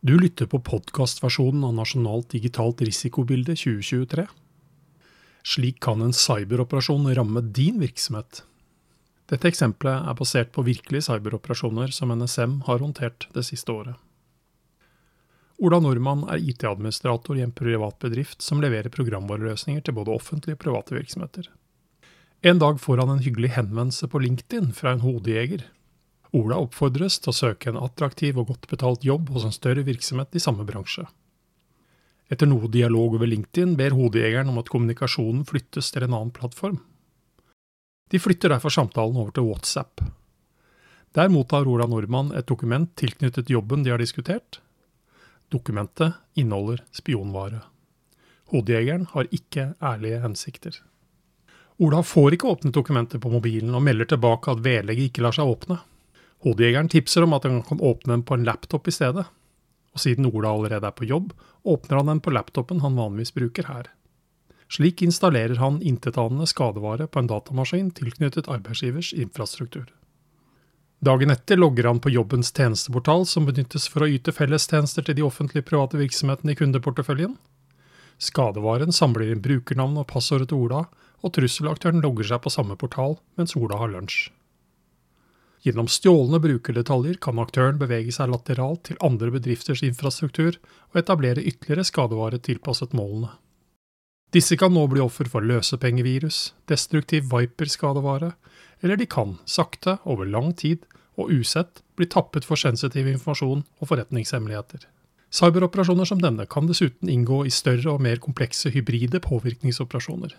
Du 0.00 0.18
lytter 0.18 0.46
på 0.46 0.56
podkastversjonen 0.64 1.64
av 1.64 1.74
Nasjonalt 1.76 2.30
digitalt 2.32 2.78
risikobilde 2.80 3.52
2023. 3.52 4.22
Slik 5.44 5.80
kan 5.84 6.00
en 6.00 6.14
cyberoperasjon 6.16 7.04
ramme 7.14 7.42
din 7.44 7.76
virksomhet. 7.82 8.40
Dette 9.28 9.50
eksempelet 9.50 10.08
er 10.08 10.16
basert 10.16 10.54
på 10.54 10.64
virkelige 10.64 11.04
cyberoperasjoner 11.04 11.92
som 11.92 12.14
NSM 12.16 12.54
har 12.70 12.80
håndtert 12.80 13.26
det 13.36 13.44
siste 13.50 13.74
året. 13.76 13.98
Ola 15.60 15.82
Nordmann 15.84 16.24
er 16.32 16.40
IT-administrator 16.48 17.36
i 17.36 17.44
en 17.44 17.52
privat 17.52 17.98
bedrift 18.00 18.40
som 18.40 18.64
leverer 18.64 18.88
programvareløsninger 18.88 19.84
til 19.84 19.98
både 19.98 20.14
offentlige 20.16 20.56
og 20.56 20.62
private 20.64 20.96
virksomheter. 20.96 21.50
En 22.40 22.56
dag 22.56 22.80
får 22.80 23.04
han 23.04 23.18
en 23.18 23.20
hyggelig 23.26 23.52
henvendelse 23.58 24.08
på 24.08 24.24
LinkedIn 24.24 24.72
fra 24.72 24.96
en 24.96 25.04
hodejeger 25.04 25.68
Ola 26.36 26.60
oppfordres 26.62 27.18
til 27.18 27.32
å 27.32 27.34
søke 27.34 27.72
en 27.72 27.80
attraktiv 27.80 28.38
og 28.38 28.52
godt 28.52 28.68
betalt 28.70 29.06
jobb 29.06 29.32
hos 29.34 29.46
en 29.46 29.54
større 29.54 29.82
virksomhet 29.86 30.36
i 30.38 30.42
samme 30.42 30.66
bransje. 30.68 31.06
Etter 32.30 32.46
noe 32.46 32.70
dialog 32.70 33.16
over 33.18 33.26
LinkedIn 33.26 33.74
ber 33.78 33.96
hodejegeren 33.98 34.52
om 34.52 34.60
at 34.62 34.70
kommunikasjonen 34.70 35.42
flyttes 35.48 35.90
til 35.90 36.06
en 36.06 36.14
annen 36.14 36.30
plattform. 36.34 36.78
De 38.10 38.18
flytter 38.22 38.54
derfor 38.54 38.74
samtalen 38.74 39.18
over 39.18 39.34
til 39.34 39.48
WhatsApp. 39.48 40.04
Der 41.14 41.30
mottar 41.30 41.66
Ola 41.66 41.88
Nordmann 41.90 42.30
et 42.38 42.46
dokument 42.46 42.92
tilknyttet 42.98 43.50
jobben 43.50 43.82
de 43.82 43.90
har 43.90 43.98
diskutert. 43.98 44.60
Dokumentet 45.50 46.14
inneholder 46.38 46.84
spionvare. 46.94 47.64
Hodejegeren 48.54 49.08
har 49.10 49.26
ikke 49.34 49.72
ærlige 49.82 50.22
hensikter. 50.22 50.78
Ola 51.82 52.04
får 52.06 52.36
ikke 52.36 52.50
åpnet 52.50 52.74
dokumentet 52.74 53.22
på 53.22 53.30
mobilen, 53.32 53.74
og 53.74 53.82
melder 53.82 54.12
tilbake 54.12 54.52
at 54.52 54.62
vedlegget 54.62 55.10
ikke 55.10 55.24
lar 55.24 55.34
seg 55.34 55.50
åpne. 55.50 55.80
Hodejegeren 56.44 56.88
tipser 56.88 57.26
om 57.26 57.34
at 57.36 57.44
han 57.44 57.60
kan 57.66 57.80
åpne 57.80 58.14
den 58.14 58.24
på 58.24 58.36
en 58.36 58.46
laptop 58.48 58.88
i 58.88 58.94
stedet, 58.94 59.26
og 59.92 60.00
siden 60.00 60.28
Ola 60.30 60.54
allerede 60.54 60.88
er 60.88 60.96
på 60.96 61.08
jobb, 61.08 61.32
åpner 61.68 62.00
han 62.00 62.12
den 62.14 62.22
på 62.24 62.32
laptopen 62.32 62.80
han 62.80 62.96
vanligvis 62.96 63.34
bruker 63.36 63.68
her. 63.68 63.90
Slik 64.70 65.02
installerer 65.02 65.58
han 65.58 65.82
intetanende 65.82 66.46
skadevare 66.46 67.08
på 67.10 67.18
en 67.18 67.28
datamaskin 67.28 67.90
tilknyttet 67.90 68.48
arbeidsgivers 68.48 69.12
infrastruktur. 69.12 69.88
Dagen 71.00 71.32
etter 71.32 71.56
logger 71.56 71.88
han 71.88 72.00
på 72.00 72.12
jobbens 72.12 72.52
tjenesteportal, 72.52 73.24
som 73.26 73.48
benyttes 73.48 73.88
for 73.88 74.04
å 74.04 74.10
yte 74.12 74.32
fellestjenester 74.36 75.04
til 75.04 75.16
de 75.16 75.24
offentlige 75.26 75.66
private 75.66 75.98
virksomhetene 75.98 76.54
i 76.54 76.60
kundeporteføljen. 76.60 77.38
Skadevaren 78.20 78.92
samler 78.92 79.32
inn 79.32 79.40
brukernavn 79.40 79.96
og 80.02 80.10
passordet 80.12 80.50
til 80.52 80.66
Ola, 80.66 80.84
og 81.24 81.32
trusselaktøren 81.36 82.04
logger 82.04 82.28
seg 82.30 82.44
på 82.44 82.52
samme 82.52 82.76
portal 82.80 83.16
mens 83.40 83.56
Ola 83.56 83.80
har 83.80 83.90
lunsj. 83.92 84.28
Gjennom 85.60 85.90
stjålne 85.92 86.40
brukerdetaljer 86.40 87.18
kan 87.20 87.38
aktøren 87.42 87.76
bevege 87.80 88.12
seg 88.16 88.30
lateralt 88.32 88.86
til 88.88 89.00
andre 89.04 89.28
bedrifters 89.34 89.82
infrastruktur 89.84 90.56
og 90.92 91.00
etablere 91.02 91.44
ytterligere 91.44 91.84
skadevare 91.84 92.40
tilpasset 92.40 92.96
målene. 92.96 93.34
Disse 94.32 94.56
kan 94.56 94.72
nå 94.72 94.86
bli 94.88 95.02
offer 95.02 95.28
for 95.28 95.44
løsepengevirus, 95.44 96.54
destruktiv 96.70 97.26
Viper-skadevare, 97.32 98.30
eller 98.80 98.96
de 98.96 99.08
kan, 99.10 99.34
sakte, 99.44 99.98
over 100.08 100.28
lang 100.30 100.54
tid 100.56 100.86
og 101.18 101.32
usett, 101.34 101.82
bli 101.98 102.06
tappet 102.08 102.46
for 102.46 102.56
sensitiv 102.56 103.10
informasjon 103.10 103.64
og 103.82 103.90
forretningshemmeligheter. 103.90 104.86
Cyberoperasjoner 105.34 106.08
som 106.08 106.22
denne 106.22 106.46
kan 106.50 106.70
dessuten 106.70 107.10
inngå 107.10 107.42
i 107.46 107.52
større 107.54 107.92
og 107.92 108.00
mer 108.06 108.22
komplekse 108.22 108.72
hybride 108.72 109.20
påvirkningsoperasjoner. 109.26 110.32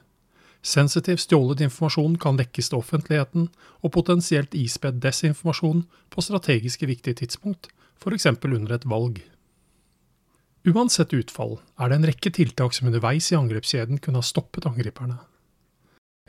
Sensitiv 0.61 1.17
stjålet 1.17 1.63
informasjon 1.65 2.19
kan 2.21 2.37
lekkes 2.37 2.69
til 2.69 2.79
offentligheten, 2.81 3.47
og 3.81 3.93
potensielt 3.95 4.53
ispedd 4.57 5.01
desinformasjon 5.01 5.85
på 6.13 6.23
strategiske 6.23 6.85
viktige 6.89 7.23
tidspunkt, 7.23 7.71
f.eks. 8.01 8.27
under 8.29 8.75
et 8.75 8.85
valg. 8.85 9.21
Uansett 10.69 11.13
utfall 11.17 11.57
er 11.81 11.89
det 11.89 11.97
en 11.97 12.09
rekke 12.11 12.29
tiltak 12.37 12.75
som 12.77 12.91
underveis 12.91 13.31
i 13.31 13.37
angrepskjeden 13.39 13.97
kunne 13.97 14.21
ha 14.21 14.25
stoppet 14.25 14.67
angriperne. 14.69 15.17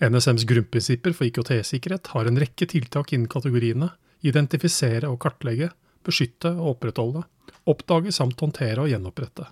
NSMs 0.01 0.47
grunnprinsipper 0.49 1.13
for 1.13 1.29
IKT-sikkerhet 1.29 2.15
har 2.15 2.27
en 2.27 2.41
rekke 2.41 2.67
tiltak 2.67 3.13
innen 3.13 3.29
kategoriene 3.31 3.91
identifisere 4.27 5.11
og 5.11 5.21
kartlegge, 5.23 5.71
beskytte 6.07 6.53
og 6.55 6.77
opprettholde, 6.77 7.25
oppdage 7.69 8.15
samt 8.15 8.41
håndtere 8.41 8.85
og 8.85 8.91
gjenopprette. 8.91 9.47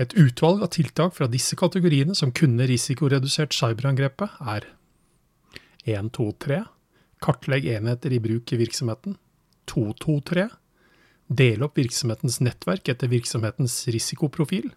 Et 0.00 0.14
utvalg 0.16 0.62
av 0.64 0.70
tiltak 0.72 1.12
fra 1.16 1.28
disse 1.28 1.56
kategoriene 1.60 2.14
som 2.16 2.32
kunne 2.32 2.64
risikoredusert 2.70 3.52
cyberangrepet, 3.52 4.38
er 4.40 4.70
123 5.84 6.62
Kartlegg 7.20 7.66
enheter 7.68 8.14
i 8.16 8.20
bruk 8.22 8.52
i 8.54 8.58
virksomheten. 8.62 9.18
223 9.68 10.46
Del 11.40 11.62
opp 11.62 11.76
virksomhetens 11.76 12.38
nettverk 12.40 12.88
etter 12.88 13.10
virksomhetens 13.12 13.74
risikoprofil. 13.92 14.70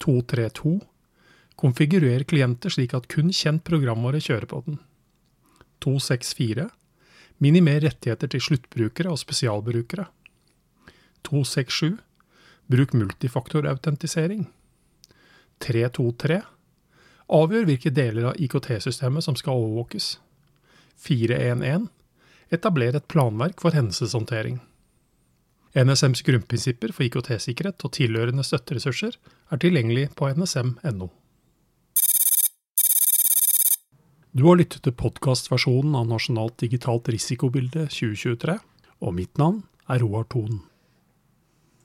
232 0.00 0.78
Konfigurer 1.60 2.24
klienter 2.24 2.72
slik 2.72 2.94
at 2.96 3.10
kun 3.12 3.28
kjent 3.36 3.62
programvare 3.68 4.22
kjører 4.24 4.48
på 4.48 4.62
den. 4.64 4.80
264 5.84 6.70
Minimer 7.42 7.82
rettigheter 7.84 8.32
til 8.32 8.40
sluttbrukere 8.48 9.12
og 9.12 9.20
spesialbrukere. 9.20 10.06
267 11.28 12.00
Bruk 12.66 12.92
multifaktorautentisering. 12.92 14.46
323. 15.62 16.40
Avgjør 17.32 17.64
hvilke 17.68 17.92
deler 17.94 18.32
av 18.32 18.42
IKT-systemet 18.42 19.24
som 19.24 19.38
skal 19.38 19.58
overvåkes. 19.62 20.16
411. 21.02 21.88
Etabler 22.52 22.98
et 22.98 23.08
planverk 23.08 23.62
for 23.62 23.74
hendelseshåndtering. 23.74 24.60
NSMs 25.72 26.20
grunnprinsipper 26.26 26.92
for 26.92 27.06
IKT-sikkerhet 27.06 27.80
og 27.86 27.94
tilhørende 27.96 28.44
støtteressurser 28.44 29.16
er 29.16 29.60
tilgjengelig 29.62 30.10
på 30.18 30.28
nsm.no. 30.34 31.08
Du 34.32 34.46
har 34.48 34.56
lyttet 34.60 34.84
til 34.84 34.96
podkastversjonen 34.96 35.96
av 35.96 36.06
Nasjonalt 36.08 36.58
digitalt 36.60 37.08
risikobilde 37.12 37.86
2023, 37.92 38.58
og 39.04 39.16
mitt 39.16 39.40
navn 39.40 39.62
er 39.92 40.00
Roar 40.04 40.28
Thon. 40.32 40.62